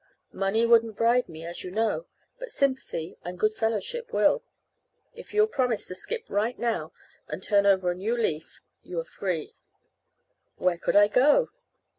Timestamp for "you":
1.63-1.69, 8.81-8.99